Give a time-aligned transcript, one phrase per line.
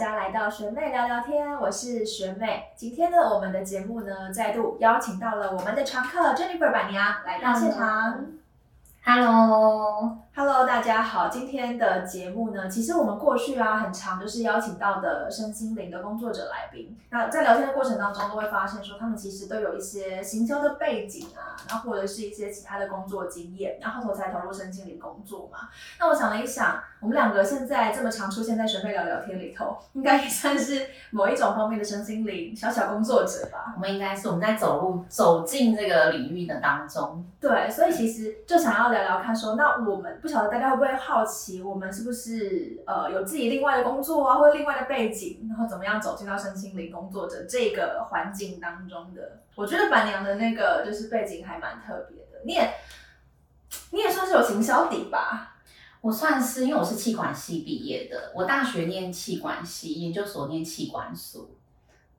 [0.00, 2.72] 家来到学妹聊聊天，我是学妹。
[2.74, 8.24] 今天呢，我们的节目呢，再度邀请到了我们的常客 Jennifer 板娘来到现场。
[9.02, 11.28] Hello，Hello，大家好。
[11.28, 16.98] 今天的节目呢，其实我们过去啊，很常就是邀请到的身心灵的工作者来宾。
[17.08, 25.68] 那在聊天的过程当中，都会发现说，他们其实都有一些行销的背景啊，然后或者是一些其他的工作经验，然后头才投入身心灵工作嘛。
[25.98, 33.72] 那我想了一想，我们两个现在这么常出现在学妹聊聊天里头， 应该也算是某一种方面的身心灵小小工作者吧。
[33.74, 37.24] 我们应该是我们在走路走进这个领域的当中。
[37.40, 49.40] 对，所以其实就想要聊聊看说，那我们不晓得大家会不会好奇，我们是不是呃有自己另外的工作啊，或者另外的背景，然后怎么样走进到身心灵工作者这个环境当中的？
[49.54, 52.70] 我觉得板娘的那个就是背景还蛮特别的，你也
[53.90, 55.56] 你也算是有行销底吧？
[56.00, 61.48] 我算是，因为我是气管系毕业的，我大学念气管系，研究所念气管所。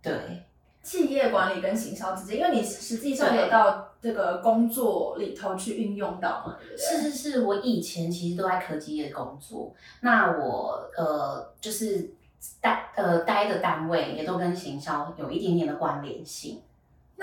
[0.04, 0.44] 对，
[0.84, 6.78] 企业管理跟行销之间，因为你实际上有到这个工作里头去运用到嘛，对不对？
[6.78, 12.14] 是是是，我以前其实都在科技业工作，那我呃就是
[12.60, 16.62] 待呃待的单位也都跟行销有一点点的关联性。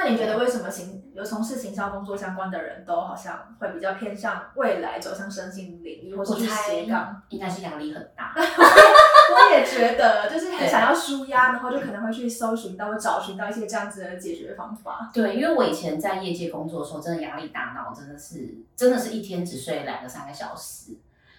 [0.01, 7.21] 那你觉得为什么行有从事行销工作相关的人都好像会比较偏向未来走向身心领域，或是去斜杠？
[7.31, 8.33] 应该是压力很大。
[8.39, 15.11] 我也觉得，就是很想要舒压，然后就可能会去搜寻到、找寻到一些这样子的解决方法。
[15.13, 20.93] 对，因为我以前在业界工作的时候，真的压力大到真的是，真的是一天只睡两个三个小时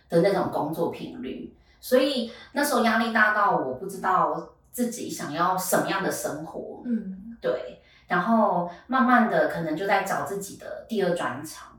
[0.09, 6.81] 的那种工作频率，所以那时候压力大到我不知道自己想要什么样的生活。
[6.83, 7.78] 嗯，对。
[8.09, 11.69] 然后慢慢的，可能就在找自己的第二专长。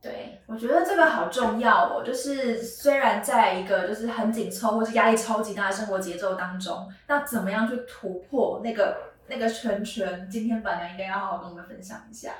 [0.00, 2.02] 对，我觉得这个好重要哦。
[2.02, 8.96] 就是虽然在一个就是很紧凑或是压力超级大的生活节奏当中，那怎么样去突破那个
[9.28, 10.28] 那个圈圈？
[10.30, 12.32] 今天本娘应该要好好跟我们分享一下。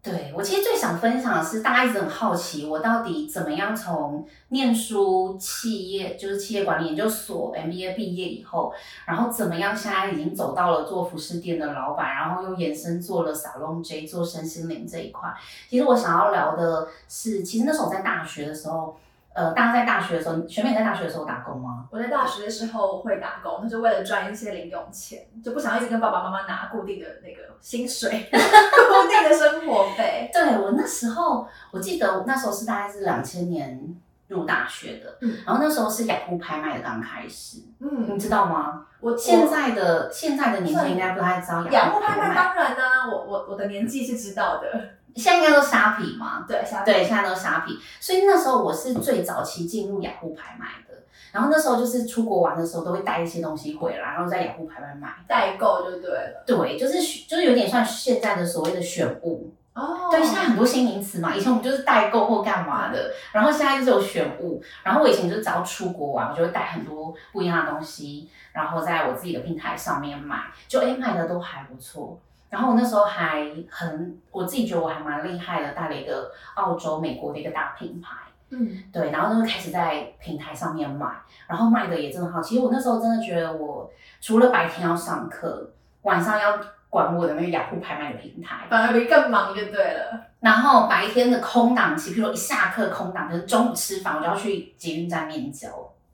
[0.00, 8.72] 对我其实最想分享的是，大家一直很好奇，我到底怎么样从念书、企业就是企业管理研究所 MBA 毕业以后，
[9.04, 15.28] 然后怎么样现在已经走到了做服饰店的老板，然后又延伸做了 Salon J 做身心灵这一块。
[15.68, 18.96] 其实我想要聊的是，其实那时候在大学的时候。
[19.38, 21.86] 呃，大家在大学的时候，学妹在大学的时候打工吗？
[21.92, 30.28] 我在大学的时候会打工，那就为了赚一些零用钱，就不想一直跟爸爸妈妈拿固定的那个薪水， 固定的生活费。
[30.32, 33.96] 对我那时候，我记得那时候是大概是两千年
[34.26, 38.86] 入大学的，嗯，然后那时候是雅虎拍卖的刚开始，嗯，你知道吗？
[38.98, 42.34] 我现在的现在的年纪应该不太知道雅虎拍卖。
[42.34, 44.97] 当然呢，我我我的年纪是知道的。
[45.16, 46.44] 现在应该都虾皮嘛？
[46.46, 47.78] 对，虾对，现在都虾皮。
[48.00, 50.94] 所以那时候我是最早期进入雅虎拍卖的。
[51.30, 56.42] 然后那时候就是出国玩的时候，都会带一些东西回来，然后在雅虎拍卖买代购就对了。
[56.46, 60.08] 对，就是就是有点像现在的所谓的选物哦。
[60.10, 64.62] 对，现在很多新名词嘛，以前我们就是代购或干嘛的，然后现在就是有选物。
[64.82, 72.18] 然后我以前就只要出国玩，我就会带很多不一样的东西，然后在我自己的平台上面买，就哎卖的都还不错。
[72.50, 78.16] 然后我那时候还很，我自己觉得我还蛮厉害的，带了一个澳洲、美国的一个大品牌，
[78.50, 81.06] 嗯，对，然后就开始在平台上面卖，
[81.46, 82.40] 然后卖的也真的好。
[82.40, 85.70] 其实我那时候真的觉得，我除了白天要上课，
[86.02, 90.26] 晚上要管我的那个雅虎拍卖的平台，反而比更忙就对了。
[90.40, 95.68] 然后白天的空档期，比如说一下课空档，就是中午吃饭，我就要去捷运站面交。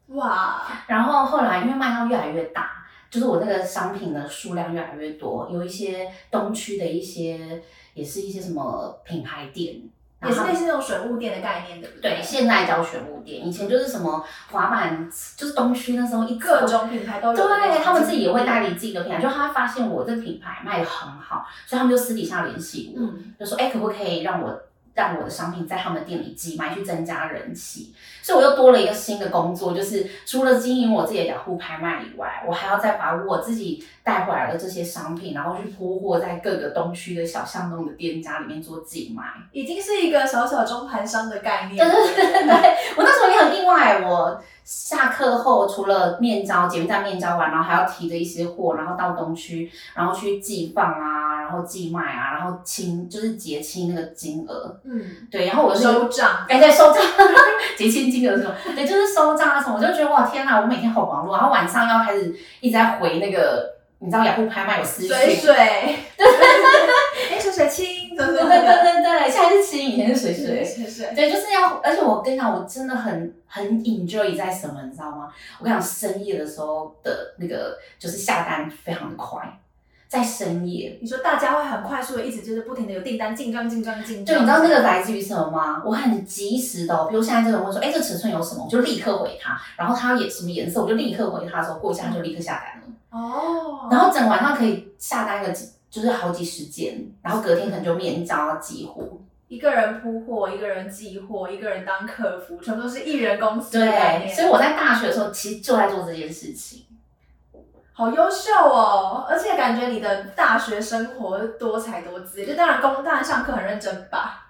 [0.08, 0.62] 哇！
[0.86, 2.83] 然后后来因为卖到越来越大。
[3.14, 7.62] 就是我那个商品的数量越来越多，有一些东区的一些，
[7.94, 9.82] 也是一些什么品牌店，
[10.20, 12.10] 也是类似那种选物店的概念，对不对？
[12.16, 17.36] 对，现在叫选物店，以前就是什么滑板，就是东区那时候一各种品牌都有。
[17.36, 23.00] 对，他们自己也会代理自己的品牌，就他发现我这个品牌卖的很好，所以他们就私底下联系我，
[23.38, 24.60] 就说，哎，可不可以让我。
[24.94, 27.92] 让我的商品在他们店里寄卖，去增加人气，
[28.22, 41.84] 所以我又多了一个新的工作，就是除了经营我自己的雅虎拍卖以外，我还要再把我自己带回来的这些商品，然后去铺货在各个东区的小巷弄的店家里面做寄卖，已经是一个小小中盘商的概念。
[41.84, 54.80] 对对对对对，我那时候也很意外，我下课后除了面交，捷运站面交完，然后还要提着一些货，然后到东区，然后去寄放啊，然后寄卖啊，然后清就是结清那个金额。
[54.84, 55.00] 嗯，
[55.30, 57.02] 对，然后我收账，哎，对，收账，
[57.78, 65.54] 结清金额什么，对，就是收账啊什么，我就觉得哇，天哪，我每天好忙碌，然后晚上要开始一直在回那个，你知道雅虎拍卖有私信，水水，
[66.16, 66.26] 对
[67.30, 70.64] 哎，水水水清，对对对对对对，现在是清，以前是水水。
[70.64, 71.12] 水水。
[71.14, 75.28] 对，就是要，而且我跟你讲，我真的很很 enjoy 在什么，你知道吗？
[75.58, 79.40] 我跟你讲，深夜的时候的那个就是下单非常的快，
[80.14, 80.96] 在深夜。
[81.02, 84.36] 你说大家会很快速的，一直就是不停的有订单进账进账进账。
[84.36, 85.82] 就，你知道那个来自于什么吗？
[85.84, 92.86] 我很及时的、哦，比如现在这个人问说，哎，这尺寸有什么，我就立刻回他，然后他也什么颜色，我就立刻回他的时候，过一下就立刻下单了。
[93.10, 93.88] 哦。
[93.90, 99.02] 然后整晚上可以下单个几，就是好几十件，然后隔天可能就面交寄货。
[99.48, 106.84] 一个人铺货，一个人寄货，一个人当客服，全部都是一人公司对，所以我在大学的时候其实就在做这件事情。
[107.96, 109.24] 好优秀哦！
[109.28, 114.40] 而且感觉你的大学生活多才多姿，就当然工，大上课很认真吧。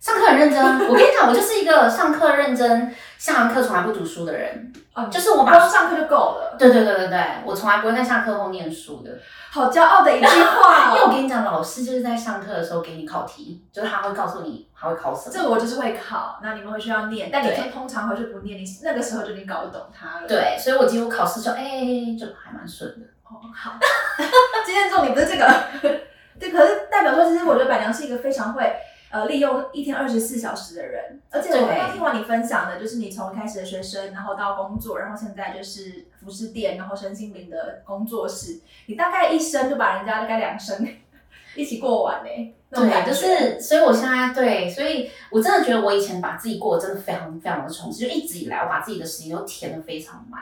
[0.00, 4.72] 上课很认真啊，我跟你讲，我就是一个上课认真、下完课从来不读书的人。
[4.94, 9.10] 哦，就是我把光上课就够了，对对对对对，我从来不会在下课后念书的，
[9.52, 11.12] 好骄傲的一句话 因为我哦。
[11.14, 15.32] 跟你讲，老师就是在上课的时候给你考题，就是他会告诉你他会考什么。
[15.32, 20.26] 这个我就是会考，那你们回去要念，但你对通通常回去不念，你那个时候就已经搞不懂它了。
[20.26, 23.06] 对，所以我几乎考试就哎、就还蛮顺的。
[23.22, 23.72] 哦，好，
[24.64, 25.46] 今天重点不是这个，
[26.40, 28.74] 对，可是代表说，其实我觉得板娘是一个非常会
[29.10, 40.86] 呃利用一天二十四小时的人，而且我刚刚听完你分享的，就是你从开始的学生，然后到工作，然后现在就是服饰店，然后身心灵的工作室，你大概一生就把人家大概两生
[41.56, 50.40] 一起过完呢，那种感对，就是，所以我现在对，所以我真的觉得我以前把自己过得真的非常非常的充实，就一直以来我把自己的时间都填的非常满。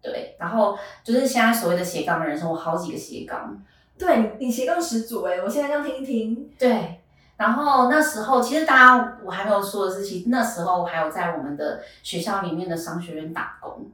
[0.00, 3.60] 对，然后就是现在所谓的斜杠人生，我好几个斜杠。
[3.96, 7.00] 对你你斜杠十足哎，我现在这样听一听，对，
[7.36, 13.90] 然后那时候其实大家我还没有说的是，其实那时候我还有在我们的学校里面的商学院打工，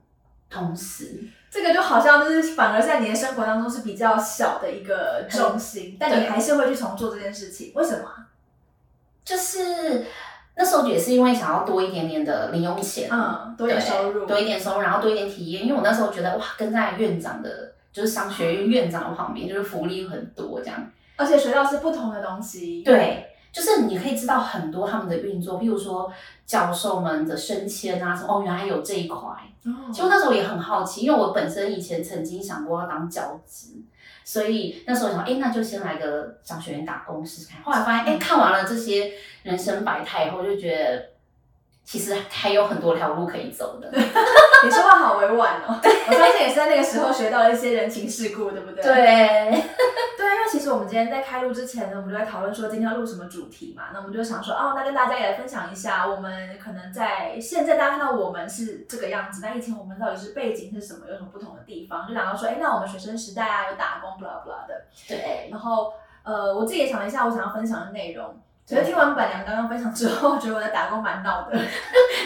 [0.51, 1.19] 同时
[1.51, 8.27] 这个就好像就是反而在你的生活当中是比较小的一个重心，但你还是会去重做这件事情，为什么啊？
[9.25, 10.05] 就是
[10.57, 15.65] 那时候也是因为想要多一点点的零用钱，嗯，多一点收入，多一点收入，然后多一点体验。
[15.65, 20.79] 因为我那时候觉得哇，跟在院长的，就是商学院院长的旁边，就是福利很多这样。
[21.17, 26.13] 而且学到是不同的东西。，对，就是你可以知道很多他们的运作，譬如说
[26.47, 29.19] 教授们的升迁啊，什么哦，原来有这一块。
[29.19, 33.75] 哦其实那时候也很好奇，因为我本身以前曾经想过要当教职，
[34.25, 37.63] 所以那时候想，哎，那就先来个商学院打工试试看。
[37.63, 39.13] 后来发现，哎，看完了这些
[39.43, 41.11] 人生百态以后，就觉得
[41.85, 43.91] 其实还有很多条路可以走的。
[43.93, 45.79] 你说话好委婉哦。
[45.83, 48.83] 我相信也是在那个时候学到了一些人情世故，对不对？
[48.83, 49.65] 对，
[50.51, 53.85] 其实我们今天在开录之前呢，我们就在讨论说今天要录什么主题嘛。
[53.93, 62.09] 那我们就想说，哦，那跟大家也来分享一下，我们可能在现在大家看到我们是这个样子，那以前我们到底是背景是什么，有什么不同的地方？
[62.09, 64.85] 就讲到说，哎，那我们学生时代啊，有打工，blah blah 的。
[65.07, 65.93] 对，然后
[66.25, 68.41] 呃，我自己也想了一下，我想要分享的内容。
[68.67, 71.59] 觉得听完板娘刚刚分享之后，觉得我的打工蛮闹的。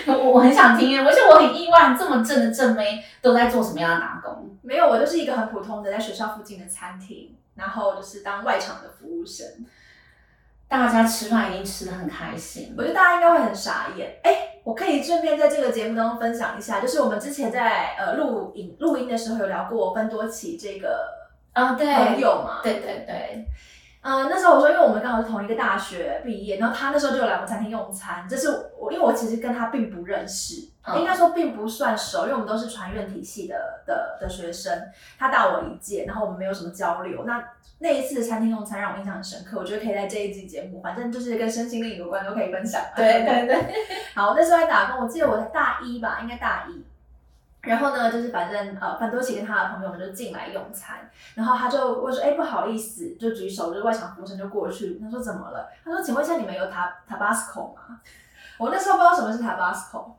[0.07, 4.51] 我 我很想听，而且我很意外，这么正的正妹都在做什么样的打工？
[4.61, 9.47] 没有，我就是一个很普通的在学校附近的餐厅，然后就是当外场的服务生。
[10.67, 12.83] 大家吃饭一定吃的很开心我。
[12.83, 14.19] 觉得大家应该会很傻眼。
[14.25, 21.07] 哎，我可以顺便在这个节目当中分享一下，就是我们之前在呃录影录音的时候有聊过芬多奇这个
[21.53, 22.61] 啊、对，朋友嘛。
[22.63, 23.47] 对对对，
[24.05, 37.25] 嗯、那时候我说，因为我们刚好是同一个大学毕业，然后他那时候就有来我们餐厅用餐，这是我因为我其实跟他并不认识，嗯应该说并不算熟，因为我们都是传院体系的的的学生，他大我一届，然后我们没有什么交流。
[37.25, 37.43] 那
[37.79, 42.83] 那一次的餐厅用餐让我印象很深刻，我觉得可以在这一季节目，反正就是跟身心灵有关都可以分享。
[42.95, 43.75] 对对对，
[44.15, 46.85] 好，那时候在打工，我记得我才大一吧，应该大一。
[47.67, 54.99] 然后呢，就是反正呃，范多奇跟他的朋友们就进来用餐，然后他就问说：“哎，不好意思，就举手，就是外场服务生就过去。
[55.03, 55.69] 他说怎么了？
[55.85, 58.01] 他说：“请问一下，你们有塔 Tabasco 吗？”
[58.59, 60.13] 我那时候不知道什么是 Tabasco，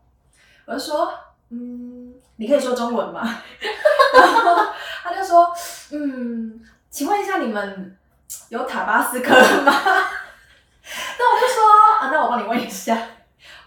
[0.66, 1.14] 我就说
[1.50, 3.22] ：“嗯，你可以说中文吗？”
[4.14, 4.66] 然后
[5.04, 5.52] 他就说
[5.94, 6.60] ：“嗯，
[6.90, 7.96] 请问一下，你们
[8.50, 9.72] 有塔巴斯科吗？”
[11.18, 11.64] 那我就说
[12.02, 12.98] ：“啊，那我帮你问一下。”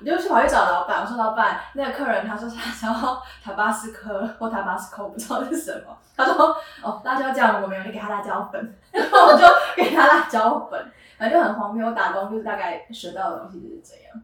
[0.00, 5.96] 我就去跑去找老板，我说老板，那个客人他说他想要塔巴斯科 或塔巴斯科，我不知道是什么。
[6.16, 9.44] 他说哦，辣椒酱如果没有，你给他辣椒粉，然 后我就
[9.76, 11.86] 给他辣椒粉，反正就很荒谬。
[11.86, 14.22] 我打工就是大概学到的东西就是这样。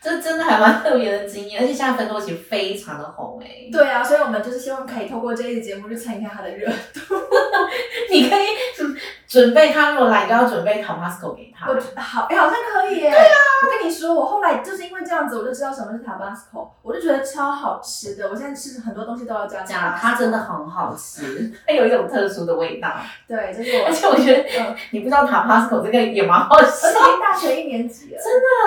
[0.00, 7.14] 这真的还蛮特别的经验，而且现在分多奇非常的红哎、对啊，所以我们就是希望可以透过这一期节目去蹭一下他的热度。
[8.10, 8.46] 你可以
[8.80, 8.96] 嗯
[9.26, 11.68] 准备他如果来，就要准备 Tabasco 给他。
[11.68, 13.10] 我好，哎、好像可以耶。
[13.10, 18.28] 对啊，我跟你说，我我后来就是因为这样子，我就知道什么是 Tabasco，我就觉得超好吃的。
[18.30, 22.88] 我现在吃很多东西都要加这样 Tabasco 它真的很好吃，它 有一种特殊的味道。
[23.26, 28.20] 对，就是我而且我觉得嗯你不知道 Tabasco 这个也蛮好而吃且已经大学一年级了，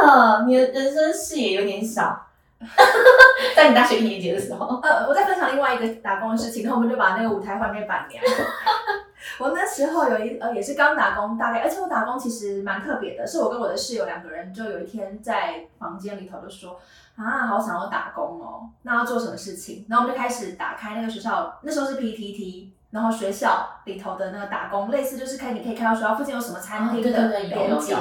[0.05, 2.26] 的，你的人生视野有点小。
[3.55, 8.23] 在你大学一年级的时候，呃，我再分享另外一个打工的事情，然后我们就把那个舞台换给板娘。
[9.39, 16.79] 我那时候有一呃也是刚打工，大概而且我打工其实蛮特别的，是我跟我的室友两个人，就有一天在房间里头就说
[17.15, 19.85] 啊，好想要打工哦，那要做什么事情？
[19.89, 22.69] 然后我们就开始打开那个学校，那时候是 PTT。
[22.91, 27.93] 然后学校里头的那个打工，类似就是看你可以看到学校附近有什么餐厅的连接，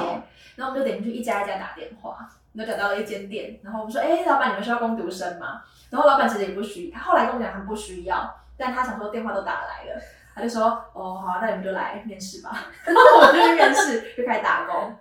[0.55, 5.61] 然后我们就点进去一家一家打电话，然后找到了一间店，然后我们说，哎，老板，你们需要工读生吗？
[5.89, 10.01] 然后老板其实也不需，他后来跟我们讲他不需要，但他想说电话都打来了，
[10.33, 10.63] 他就说，
[10.93, 12.65] 哦，好啊，那你们就来面试吧。
[12.85, 14.95] 然后我们就去面试，就开始打工。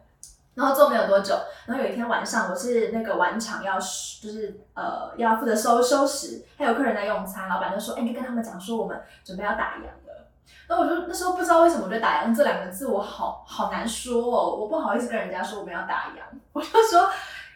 [0.57, 10.27] 然后做没有多久，然后有一天晚上，我是那个晚场要就是呃要负责收收拾，还有客人在用餐，老板就说，哎，你跟他们讲说我们准备要打烊了。
[10.67, 16.23] 然后我就那时候不知道为什么，我觉得打烊这两个字我好好难说哦，我不好意思跟人家说我们要打烊，
[16.53, 17.09] 我就说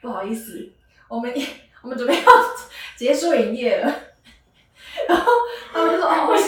[0.02, 0.71] 不好意思，
[1.09, 1.33] 我们
[1.83, 2.23] 我们准备要
[2.97, 3.92] 结束营业了。
[5.09, 5.33] 然后
[5.73, 6.42] 他们就说哦，我这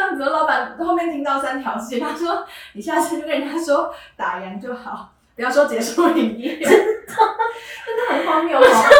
[0.00, 6.76] 样子，老板后面听到三条线，他说你下次就跟人家说打烊就好，不要说结束营业，真的
[7.06, 8.60] 真的很荒谬哦。
[8.60, 8.90] 很荒谬，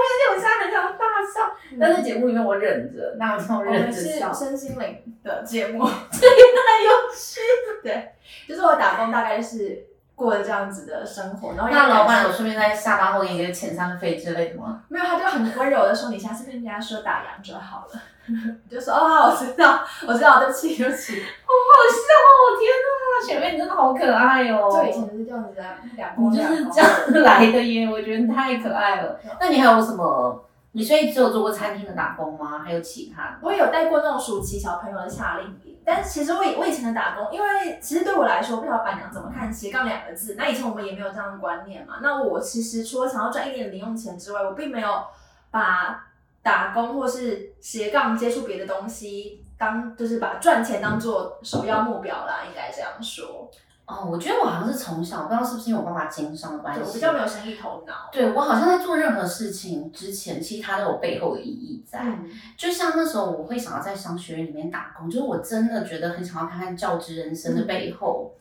[0.00, 7.40] 而且我现在很想大笑，但嗯在节目里面我忍着，那我这种我们是忍着笑，身心灵的节目，太有趣。
[7.82, 8.12] 对，
[8.46, 14.82] 就是我打工大概是过了这样子的生活，然后也那老板感有顺便在下班后给你个遣散费之类的吗？
[14.88, 18.02] 没有，他就很温柔的说：“你下次跟人家说打烊就好了。”
[18.68, 21.22] 我就说：“哦，我知道，我知道，对不起，对不起。
[21.22, 22.58] 好笑哦！
[22.58, 24.70] 天哪，雪妹你真的好可爱”哦！
[24.70, 25.64] 就以前是这样子的
[25.96, 29.18] 两波你就是这样来的耶，我觉得你太可爱了。
[29.40, 30.44] 那你还有什么？
[30.72, 32.60] 你所以只有做过餐厅的打工吗？
[32.64, 33.38] 还有其他的？
[33.42, 40.34] 我也有带过那种暑期小朋友的夏令营，但是其实我以我以前的打工，因为其实对我来说，不知道板娘怎么看斜杠两个字。
[40.38, 41.94] 那以前我们也没有这样的观念嘛。
[42.02, 45.02] 那我其实除了想要赚一点零用钱之外，我并没有
[45.50, 46.04] 把
[46.48, 53.50] 打工或是斜杠接触别的东西当就是把赚钱当做首要目标啦，应该这样说。
[53.84, 58.08] 哦，我觉得我好像是从小，不知道是不是因为我爸爸经商的关对，系，我比较没有生意头脑。
[58.10, 62.00] 对我好像在做任何事情之前，其实它都有背后的意义在。
[62.00, 68.32] 嗯，就像那时候我会想要在商学院里面打工，就是我真的觉得很想要看看教职人生的背后。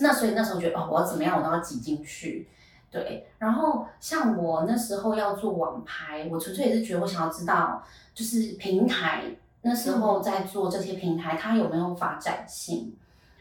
[0.00, 2.48] 那所以那时候觉得哦，我要怎么样我都要挤进去。
[2.90, 7.82] 对，然后像我那时候要做网拍，我纯粹也是觉得我想要知道，
[8.14, 9.24] 就是平台
[9.62, 12.94] 那时候在做这些平台，它有没有发展性。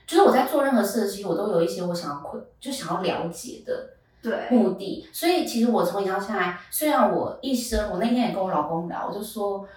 [0.05, 3.89] 就是我在做任何事的时候，我都有一些我想要困，就想要了解的。
[4.21, 5.07] 对，目的。
[5.13, 9.67] 所以其实我从以前到现在，虽然我一生，我那天也跟我老公聊，我就说，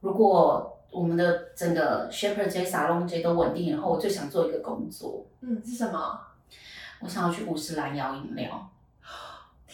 [0.00, 6.20] 如果我们的整个 Shepherd J、Salon J 都稳定以后，我最想做一个工作，嗯，是什么？
[7.00, 8.70] 我想要去五十岚摇饮料，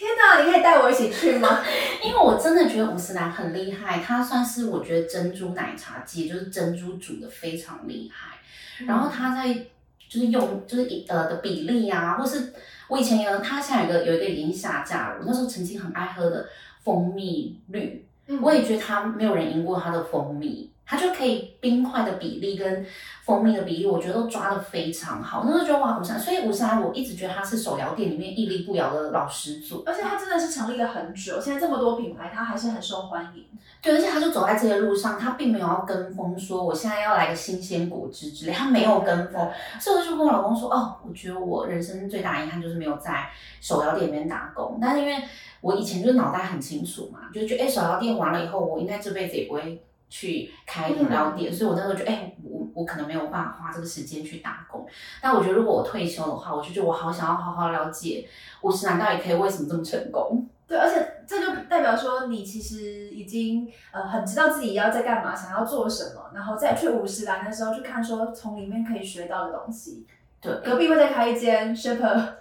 [0.00, 1.60] 天哪，你可以带我一起去吗？
[2.02, 8.38] 因为我真的觉得五十岚很厉害，它算是我觉得珍珠奶茶界就是珍珠煮的非常厉害，
[8.86, 9.52] 然后它在
[10.08, 12.54] 就是用就是一呃的比例啊，或是
[12.88, 16.48] 我以前有它现在有一个有一个已经下架了，我那时候曾经很爱喝的
[16.82, 18.06] 蜂蜜绿。
[18.26, 22.84] 嗯我也觉得它没有人赢过它的蜂蜜，它就可以冰块的比例跟
[23.22, 25.44] 蜂蜜的比例，我觉得都抓的非常好。
[25.46, 29.84] 那时候觉得哇，五十岚，所以五十岚我一直觉得它是手摇店里面屹立不摇的老师祖。
[29.86, 33.46] 而且它真的是成立了很久，现在这么多品牌，它还是很受欢迎。
[33.80, 39.48] 对，而且他就走在这些路上，他并没有要跟风，说我现在要来个新鲜果汁之类，他没有跟风。
[39.80, 43.30] 所以我就跟我老公说，哦，我觉得我人生最大的遗憾就是没有在
[43.60, 44.78] 手摇店里面打工。
[44.82, 45.22] 但是因为
[45.60, 49.80] 我以前就是脑袋很清楚嘛，就觉得哎，手摇店完了以后，我应该这辈子也不会
[50.10, 54.84] 去开饮料店，所以我那时候觉得，哎，我我可能没有办法花这个时间去打工。
[55.22, 58.28] 但我觉得如果我退休的话，我就觉得我好想要好好了解
[58.60, 60.46] 五十岚到底可以为什么这么成功。
[60.68, 70.06] 对，而且这就代表说你其实已经呃很知道自己要在干嘛，想要做什么，然后再去五十岚的时候去看说从里面可以学到的东西。
[70.40, 72.34] 对，隔壁会再开一间 Shepherd，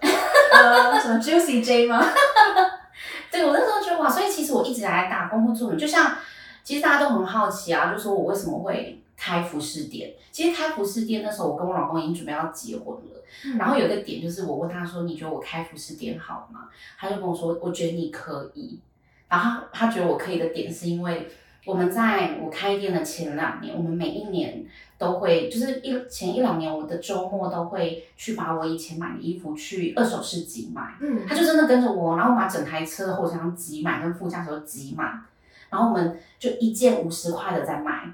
[0.52, 2.02] 呃，什么 Juicy J 吗？
[3.30, 6.16] 对我那时候觉得哇，所以其实我一直以来打工或做，就像
[6.64, 10.14] 其实大家都很好奇啊，就说我为什么会开服饰店？
[10.30, 13.56] 其实开服饰店那时候，我跟我老公已经准备要结婚了。
[13.58, 18.80] 然后有一个点就是，我问他说：“你觉得我开服饰店好吗？”他就跟我说：“我觉得你可以。”
[19.28, 21.28] 然后他他觉得我可以的点是因为
[21.64, 24.66] 我们在我开店的前两年，我们每一年
[24.98, 30.96] 都会，就是一前一两年，我的周末都会去把我以前买的衣服去二手市集买。
[31.00, 35.22] 嗯他就真的跟着我，然后把整台车的后车厢挤满，跟副驾驶都挤满，
[35.70, 38.12] 然后我们就一件五十块的在卖，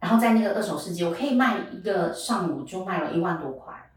[0.00, 3.87] 然后在那个二手市集，我可以卖一个上午就卖了一万多块。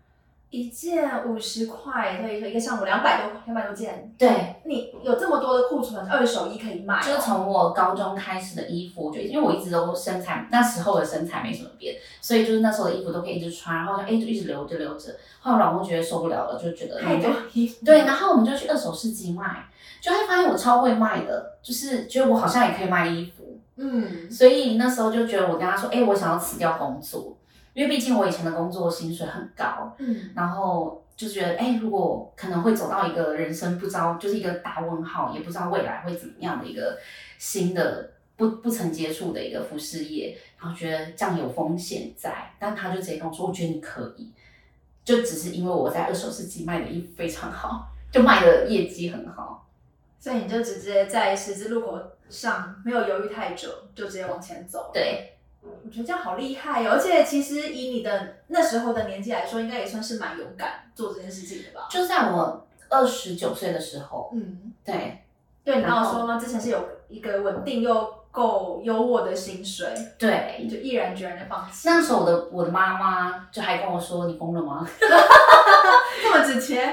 [0.52, 4.14] 一件五十块，对，一个上午两百多两百多件。
[4.18, 15.16] 对，你有这么多的库存，二手衣可以卖哦、就从我高中开始的衣服，就因为我一直都身材那时候的身材没什么变，所以就是那时候的衣服都可以一直穿，然后就哎就一直留着留着。
[15.40, 17.84] 后来我老公觉得受不了了，就觉得太多衣服。
[17.86, 19.66] 对，然后我们就去二手市集卖，
[20.02, 27.38] 就会发现我超会卖的，就是觉得我好像也可以卖衣服，嗯，所以那时候就觉得我跟他说，哎、我想要辞掉工作，
[27.74, 36.98] 因为毕竟我以前的工作薪水很高，嗯，然后就觉得，哎、如果可能会走到一个人生不知道，就是一个大问号，也不知道未来会怎么样的一个
[37.38, 44.32] 新的不不曾接触的一个服饰业，然后觉得这样有风险在，但他就直接跟我说，我觉得你可以，
[45.04, 49.68] 就只是因为我在二手市集卖的衣服非常好，就卖的业绩很好。
[50.20, 52.00] 所以你就直接在十字路口
[52.30, 56.92] 上没有犹豫太久，就直接往前走。，对，我觉得这样好厉害哦！
[56.94, 61.88] 而且其实以你的那时候的年纪来说，应该也算是蛮勇敢做这件事情的吧？
[61.90, 65.24] 就在我二十九岁的时候，嗯，对
[65.64, 66.40] 对，你刚刚然后说吗？
[66.40, 69.88] 之前是有一个稳定又够优渥的薪水，
[70.18, 74.88] 对，就毅然决然的放弃，那时候我的我的妈妈就还跟我说：“你疯了吗？”
[76.24, 76.76] 这么直接？
[76.76, 76.92] 因为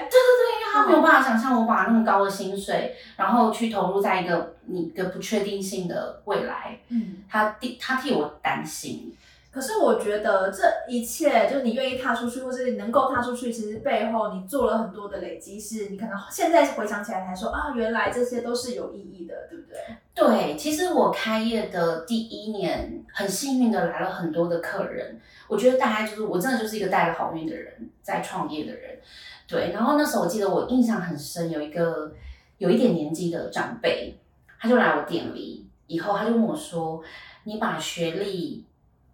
[0.73, 7.25] 他没有办法想象我把那么高的薪水，然后去投入在一个你一个不确定性的未来，嗯。
[7.29, 9.15] 他替他替我担心。
[9.51, 19.79] 可是我觉得这一切，就是你愿意踏出去，或是你能够踏出去，其实背后你做了很多的累积，是你可能现在回想起来才说啊，原来这些都是有意义的，对不对？
[20.15, 25.19] 对，其实我开业的第一年，很幸运的来了很多的客人。
[25.49, 28.99] 我觉得大概就是我真的就是一个带了好运的人，在创业的人。
[29.47, 32.13] 对，然后那时候我记得我印象很深，有一个
[32.59, 34.19] 有一点年纪的长辈，
[34.61, 37.03] 他就来我店里，以后他就问我说
[37.45, 38.67] ：“你把学历，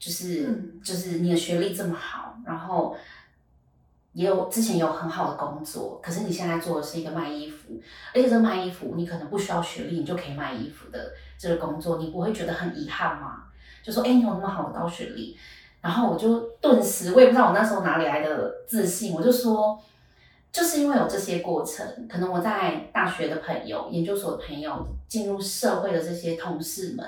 [0.05, 2.95] 就是、嗯就是你的学历这么好，然后
[4.13, 7.81] 也有之前有很好的工作，可是你现在做的是一个卖衣服，
[8.13, 13.45] 而且这个卖衣服你可能不需要学历，你就可以卖衣服的这个工作，你不会觉得很遗憾吗？
[13.83, 15.39] 就说哎、诶你有那么好的高学历，
[15.81, 19.81] 然后我就顿时我也不知道我那时候哪里来的自信，我就说。
[20.53, 27.05] 就是因为有这些过程，可能我在大学的朋友、研究所的朋友，进入社会的这些同事们，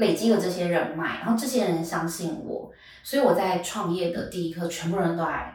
[0.00, 2.72] 累积了这些人脉，然后这些人相信我，
[3.04, 5.54] 所以我在创业的第一刻，全部人都来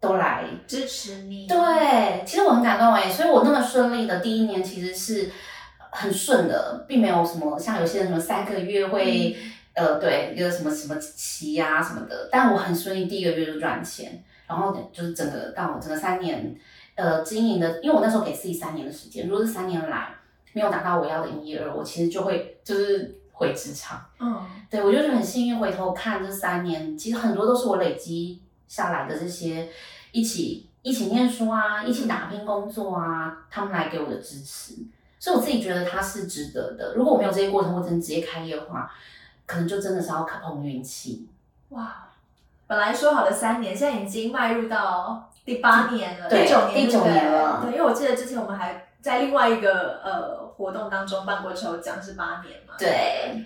[0.00, 5.30] 都来支持你，对，其实我很感动哎，所以我那么顺利的第一年其实是
[5.90, 9.36] 很顺的，并没有什么像有些人什么三个月会、
[9.74, 16.54] 呃对一个什么什么期啊什么的，但我很顺利，第一个月就赚钱，然后就是整个到整个三年
[16.94, 20.14] 呃经营的，因为我那时候给自己三年的时间，如果是三年来
[20.52, 24.06] 没有达到我要的营业额，我其实就会就是回职场。
[24.18, 29.68] 嗯，对，我就是很幸运，回头看这三年，其实很多都是我累积下来的这些
[30.12, 34.74] 一起一起念书啊，一起打拼工作啊，他们来给我的支持，
[35.18, 36.94] 所以我自己觉得它是值得的。
[36.94, 38.90] 如果我没有这些过程，我只能直接开业的话，
[39.46, 41.28] 可能就真的是要靠碰运气。
[41.70, 42.08] 哇，
[42.66, 52.74] 本来说好的三年，现在已经迈入到第八年了，对第九年，第九年了对，因为我记得之前我们还在另外一个呃活动当中办过抽奖，是八年嘛。
[52.78, 53.44] 对，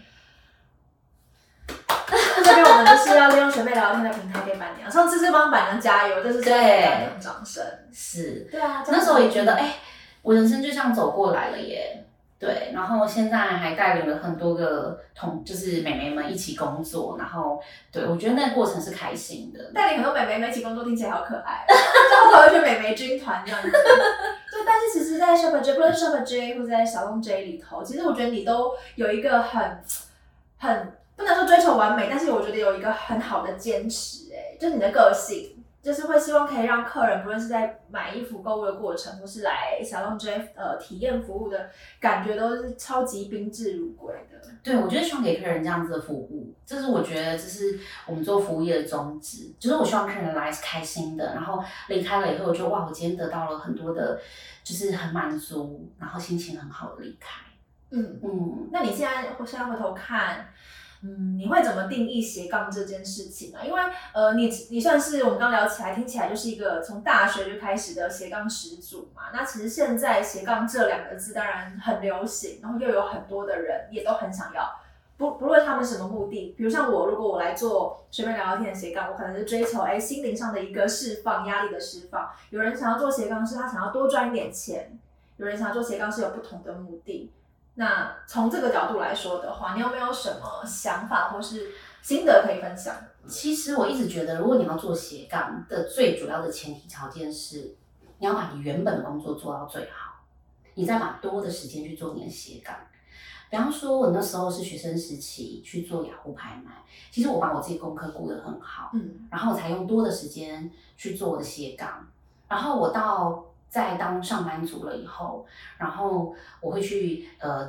[2.08, 7.64] 那这边我们就是要利用学妹聊天的平台给板娘，上次是帮板娘加油，这是给板娘掌声。
[7.92, 9.74] 是对啊，那时候也觉得，哎、
[10.22, 12.04] 我人生就这样走过来了耶。
[12.40, 19.72] 对，然后现在还带领了很多个同，就是美眉们一起工作，然后对我觉得那个过程是开心的。
[19.74, 23.72] 带领很多美眉们一起工作，听起来好可爱， 就好讨一群美眉军团这样子。
[24.68, 27.22] 但是其实，在 s h o p e r J，不论 s h o p e r J 或者在小众
[27.22, 29.80] J 里头，其实我觉得你都有一个很
[30.58, 35.57] 很不能说追求完美，但是我觉得有一个很好的坚持，哎，就是你的个性。
[35.82, 44.38] 就是会希望可以让客人，不论是在买衣服购物的过程，或是来小浪 J 呃体验服务的感觉，都是超级宾至如归的。
[44.62, 54.20] 对，我觉得希望给客人这样子的服务，这是我觉得这是我们做服务业的宗旨，就是我希望客人来是开心的，然后离开了以后，我觉得哇，我今天得到了很多的，
[54.64, 57.40] 就是很满足，然后心情很好的离开。
[57.90, 60.52] 嗯，嗯，那你现在现在回头看，
[61.02, 63.60] 嗯，你会怎么定义斜杠这件事情呢？
[63.64, 63.80] 因为
[64.12, 69.30] 呃，你你算是我们刚聊起来，听起来就是一个从大学就开始的斜杠始祖嘛。
[69.32, 74.68] 那其实现在斜杠这两个字当然很流行，然后又有很多的人也都很想要。
[75.16, 82.30] 不不论他们什么目的，比如像我，如果我来做随便聊聊天的斜杠，我可能是追求哎心灵上的一个释放，压力的释放。
[82.50, 84.98] 有人想要做斜杠是他想要多赚一点钱，
[85.36, 87.32] 有人想要做斜杠是有不同的目的。
[87.78, 91.70] 那从这个角度来说的话，你有没有什么想法或是
[92.02, 92.92] 心得可以分享？
[93.28, 97.76] 其实我一直觉得，如果你要做斜杠的最主要的前提条件是，
[98.18, 100.24] 你要把你原本的工作做到最好，
[100.74, 102.74] 你再把多的时间去做你的斜杠。
[103.48, 112.08] 比方说，我那时候是学生时期去做雅虎拍卖，其实我把我自己功课顾得很好，嗯，然后我才用多的时间去做我的斜杠，
[112.48, 113.44] 然后我到。
[113.68, 117.68] 在当上班族了以后，然后我会去呃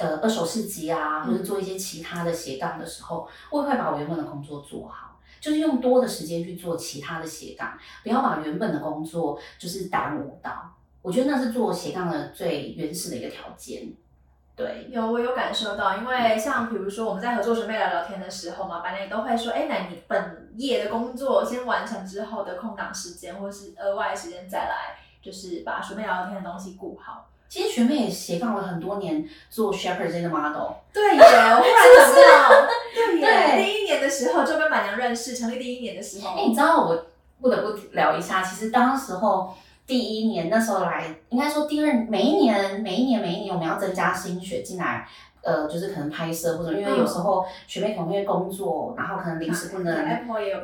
[0.00, 10.72] 呃二手市集啊，或者做一些其他的斜杠的时候，我也会把我原本的工作做好，就是用多的时间去做其他的斜杠，不要把原本的工作就是耽误到。
[11.02, 13.92] 我觉得那是做斜杠的最原始的一个条件。
[14.56, 24.96] 对，有我有感受到，因为像比如说我们在合作准备聊聊天的时候嘛，班内都会说，哎，那你本业的工作先完成之后的空档时间，或是额外时间再来。
[25.24, 27.28] 就是把学妹聊聊天的东西顾好。
[27.48, 30.72] 其实学妹也斜杠了很多年做 Shepherd 这个 model。
[30.92, 36.30] 对耶，我忽然想到， 对耶，第一年的时候就跟板娘认识，成立第一年的时候。
[36.36, 37.06] 哎，你知道我
[37.40, 39.54] 不得不聊一下，其实当时候
[39.86, 45.06] 第一年那时候来，应该说第二每一年每一年每一年我们要增加新血进来。
[45.44, 49.94] 呃，就是可能拍摄或者，因为有时候学妹可能会工作，然后可能临时不能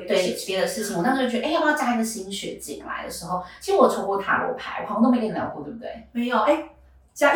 [0.07, 0.99] 对别的事情。
[0.99, 6.07] 我当时就觉得，哎，要不要加一个新血进来的时候，其实我抽过塔罗牌，我好像都没跟你聊过，对不对？
[6.13, 6.65] 没有，哎。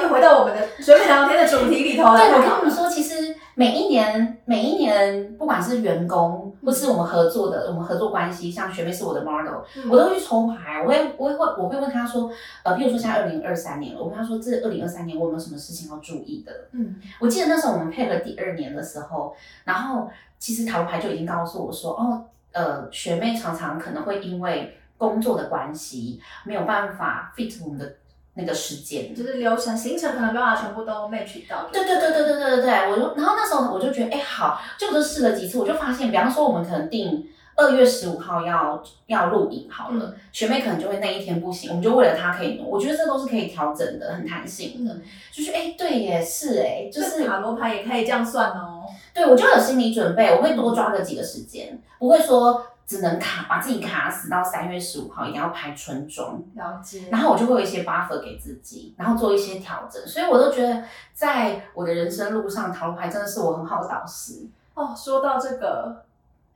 [0.00, 2.18] 又回到我们的学妹聊天的主题里头了。
[2.18, 10.82] 对，我跟你们说，其实每一年，每一年，不管是员工或是我们合作的，我们合作关系，像学妹是我的 model，我都会去抽牌。
[10.82, 12.30] 我会，我会，我会问她说，
[12.62, 16.52] 呃，譬如说现在二零二三年了，我跟她说，这二零二三年我有没有什么事情要注意的？
[16.72, 27.94] 嗯，我记得那时候我们配合第二年的时候，然后其实塔罗牌就已经告诉我说，哦，呃，学妹常常可能会因为工作的关系，没有办法 fit 我们的。
[28.36, 31.68] 那个时间就是流程行程可能没办法全部都 match 到。
[31.72, 44.96] 对对对对对对对对，我就然后那时候我就觉得哎好，就都试了几次，我就发现，比方说我们可能定二月十五号要要录影好了，学妹可能就会那一天不行，我们就为了她可以，我觉得这都是可以调整的，很弹性的。
[45.32, 48.82] 就是哎对耶是哎，就是塔罗牌也可以这样算哦。
[49.12, 52.66] 对，我就有心理准备，我会多抓个几个时间，不会说。
[52.86, 56.42] 只能卡把自己卡死到三月十五号，一定要拍春装。
[56.54, 57.08] 了解。
[57.10, 60.06] 然后我就会有一些 buffer 给自己，然后做一些调整。
[60.06, 64.46] 所以我都觉得，在我的人生路上，塔罗牌真的是我很好的导师。
[64.74, 66.04] 哦，说到这个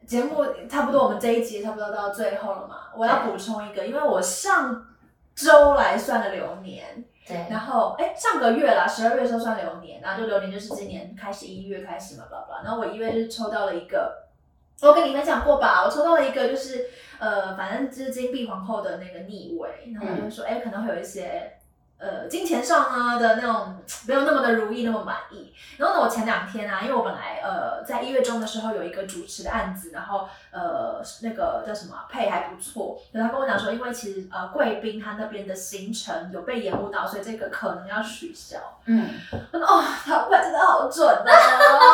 [0.06, 2.76] 节目，差不多我们这一集差不多到最后了嘛。
[2.94, 4.86] 我要补充一个，因为我上
[5.34, 7.46] 周来算了流年，对。
[7.48, 12.62] 然后哎，上个月啦，十二月时候算流年，然后就流年就是今年开始一月开始嘛，巴拉巴拉。
[12.64, 14.27] 然后我一月就是抽到了一个。
[14.82, 16.86] 我跟你分享过吧，我抽到了一个，就是
[17.18, 21.52] 呃，反正就是金币皇后的那个逆位，然后我就说，哎，可能会有一些。
[22.00, 25.52] 呃，金钱上呢的那种没有那么的如意，那么满意。
[25.78, 38.56] 然后呢，我前两天啊，因为我本来呃在一月中的时候有一个主持的案子，然后呃那个叫什么配还不错，然后他跟我讲说，因为其实呃贵宾他那边的行程有被延误到，所以这个可能要取消。
[38.84, 39.10] 嗯，
[39.52, 41.24] 我说哦，他真的好准啊，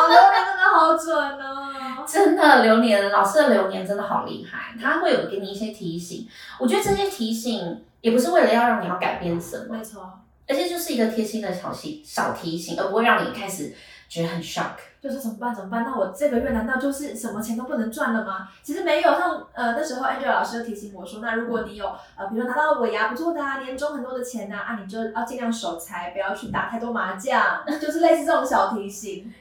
[0.07, 1.73] 流年真的好准哦，
[2.05, 6.27] 真的流年老师的流年真的好厉害，他会有给你一些提醒。
[6.59, 7.81] 我觉得这些提醒。
[8.01, 10.07] 也不是为了要让你要改变什么，没错，
[10.47, 13.73] 而且就是一个贴心的小提小提醒，而不会让你开始
[14.07, 15.83] 觉得很 shock，就是怎么办怎么办？
[15.83, 18.47] 那我这个月难道就是什么钱都不能赚了吗？
[18.61, 29.33] 其实没有，像呃那时候 Angel 老师就提醒我说，那如果你有呃比如说拿到尾牙不错的啊，年终很多的钱呐，啊你就要尽量守财，不要去打太多麻将，就是类似这种小提醒。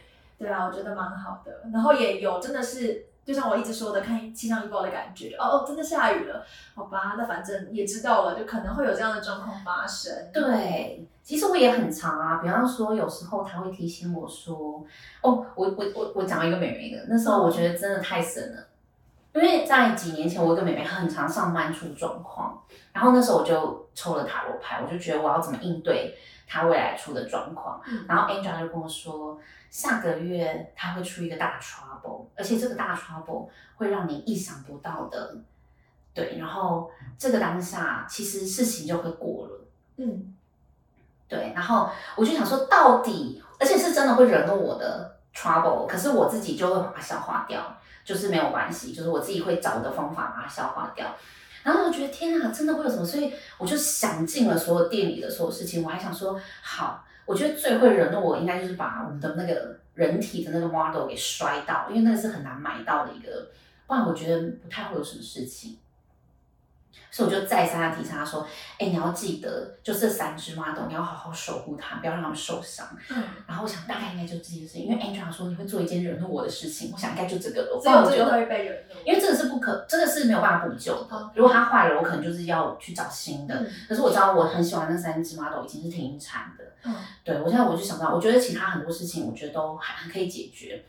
[0.44, 3.06] 对啊，我觉得蛮好的，然后也有真的是。
[3.24, 10.12] 就像我一直说的，看气象预报的感觉，哦哦，真的下雨了，好吧，那反正也知道了，就可能会有这样的状况发生。
[10.30, 14.84] 对，其实我也很常啊，比方说有时候他会提醒我说，
[15.22, 18.66] 哦，我我我我讲一个美眉的，那时候我觉得真的太神了，
[19.32, 26.14] 因为在几年前我一个美眉很常上班出状况，然后那时候我就抽了塔罗牌，我就觉得我要怎么应对
[26.46, 29.40] 她未来出的状况，然后 Angel 就跟我说。
[29.74, 35.36] 下个月他会出一个大 trouble，而且这个大 trouble 会让你意想不到的，
[36.14, 40.32] 对，然后这个当下其实事情就会过了，嗯，
[41.26, 51.12] 对，然后我就想说，到底，而且是真的会惹怒我的 trouble，可是我自己就会把它消化掉，就是没有关系，就是我自己会找的方法把它消化掉。
[51.64, 53.04] 然后我觉得天啊，真的会有什么？
[53.04, 55.82] 所以我就想尽了所有店里的所有事情。
[55.82, 63.48] 我还想说，好，我觉得最会惹怒我应该就是把我们的那个人体的那个 model 给摔到，因为那个是很难买到的一个，
[63.86, 65.78] 不然我觉得不太会有什么事情。
[67.14, 68.44] 所以我就再三的提醒他说
[68.76, 77.80] ：“哎，你要记得，就这三只 model，你要好好守护它，不要让它们受伤。”嗯，然后我想大概应该就这件事情，因为 Angela 说你会做一件惹怒我的事情，我想应该就这个了。
[77.80, 81.30] 只有这个会被惹怒，因为这个是不可，这个是没有办法补救的。
[81.36, 83.64] 如果它坏了，我可能就是要去找新的。
[83.88, 86.64] 可是我知道我很喜欢那三只 model 已经是停产的。
[86.82, 90.82] 嗯，对我现在我就想到，我觉得其他很多事情，我觉得都还可以解决。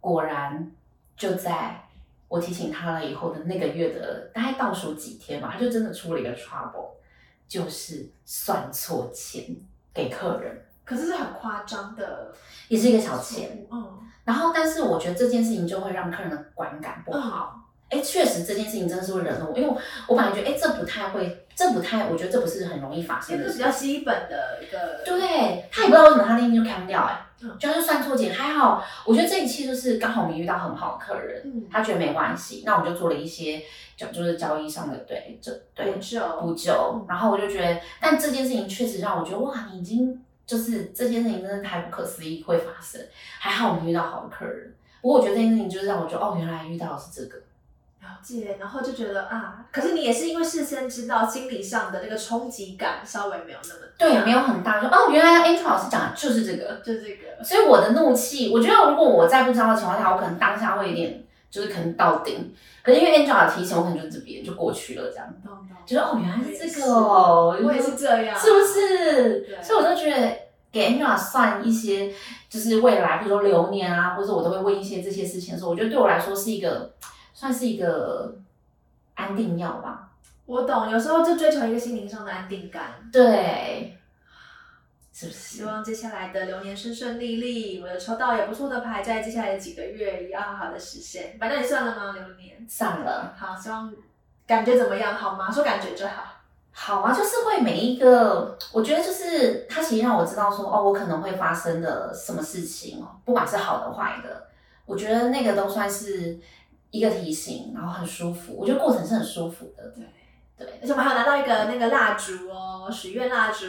[0.00, 0.72] 果然
[1.18, 1.83] 就在。
[2.34, 6.88] 我提醒他了以后的那个月的大概倒数几天吧，他就真的出了一个 trouble，
[7.46, 9.44] 就是算错钱
[9.94, 12.34] 给客人，可是是很夸张的，
[12.66, 19.72] 也是一个小钱，嗯，然后但是我觉得这件事情就会让客人的观感不好，哎，确实这件事情真的是会惹怒我，因为
[20.08, 27.20] 我本来觉得哎这不太会，这不太，我觉得这不是很容易发生的，比较基本的一个，对他也不知道为什么他那天就砍掉哎。
[27.60, 33.62] 就是算错钱还好，我觉得这一期就是刚好我们遇到很好的客人，嗯，他觉得没关系，那我们就做了一些
[33.98, 36.20] 就就是交易上的对这对补救。
[36.40, 42.98] 补救，然后我就觉得，但这件事情确实让我觉得哇，你已经就是这件事情真的太不可思议会发生，
[43.38, 47.38] 还好我们遇到好的客人，不过我觉得这件事情就是让我觉得哦，原来遇到的是这个。
[48.04, 54.80] 了解，然后就觉得啊，可是你也是因为事先知道，心理上的那个冲击感稍微没有那么对，没有很大。
[54.80, 57.42] 说哦，原来 Angel 老师讲的就是这个，就这个。
[57.42, 62.54] 所以我的怒气，我觉得如果我在不知道的情况下，我可能当下会有点，就是可能到顶。
[62.82, 65.26] 可是因为 Angel 的提醒，我可能就这边就过去了，这样。
[65.86, 69.58] 觉得哦，原来是这个哦，我也是这样，是不是？
[69.62, 70.36] 所以我就觉得
[70.70, 72.12] 给 Angel 算一些，
[72.48, 76.92] 就是未来，比如说流年啊，或者我都会问一些这些事情的时候，我觉得对我来说是一个。
[77.34, 78.34] 算是一个
[79.14, 80.08] 安定药吧。
[80.46, 82.82] 我懂，有时候就追求一个心灵上的安定感。
[83.10, 83.98] 对，
[85.10, 85.38] 是不是？
[85.38, 91.36] 希望接下来的流年顺顺利利，我有抽到也不错的牌，在接下来的几个月也要好好的实现。
[91.40, 92.12] 反正你算了吗？
[92.12, 93.34] 流年算了。
[93.36, 93.90] 好，希望
[94.46, 95.14] 感觉怎么样？
[95.14, 95.50] 好吗？
[95.50, 96.22] 说感觉就好。
[96.72, 104.48] 好啊，就是会每一个，我觉得就是它其实让我知道说，哦，我可能会发生的什么事情哦，不管是好的坏的，
[104.84, 106.38] 我觉得那个都算是。
[106.94, 109.82] 一个提醒，然后很舒服，我觉得过程是很舒服的。
[109.96, 110.04] 对
[110.56, 113.66] 对，而且我们还有拿到一个那个蜡烛哦，许愿蜡烛。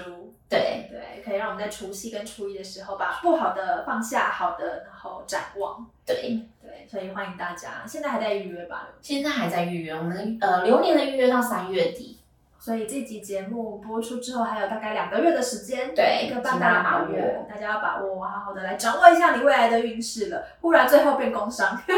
[0.48, 5.84] 对对，可以让我们在除夕跟初一的时候把不好的放下，好的然后展望。
[6.06, 8.90] 对对，所以欢迎大家，现在还在预约吧？
[9.02, 12.20] 现在还在预约，我们呃流年的预约到三月底。
[12.60, 20.44] 所以这集节目播出之后，还有大概两个月的时间，对，一个半大两个月，大家要把握，好好的来掌握一下你未来的运势了。
[20.62, 21.78] 不然最后变工伤。
[21.86, 21.94] 对，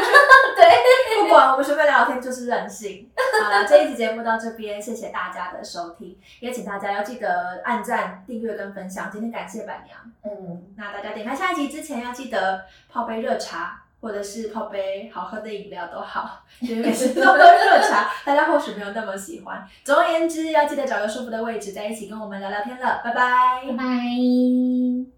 [1.22, 3.10] 不管我们随便聊聊天就是任性。
[3.42, 9.10] 好了，这一集节目到这边，谢谢大家的收听，也请大家要记得按赞、订阅跟分享。
[9.10, 13.82] 今天感谢板娘，嗯，那大家点开下一集之前要记得泡杯热茶。
[14.00, 19.66] 或者是泡杯好喝的饮料都好， 因为每次都喝热茶，大家或许没有那么喜欢。
[19.82, 23.00] 总而言之，要记得找个舒服的位置，在一起跟我们聊聊天了。
[23.02, 25.17] 拜拜，拜拜。